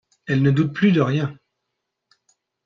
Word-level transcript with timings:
Elles 0.25 0.41
ne 0.41 0.49
doutent 0.49 0.73
plus 0.73 0.91
de 0.93 0.99
rien. 1.01 1.37